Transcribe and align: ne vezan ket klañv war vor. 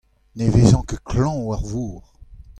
ne 0.37 0.45
vezan 0.53 0.83
ket 0.89 1.03
klañv 1.09 1.43
war 1.47 1.63
vor. 1.71 2.01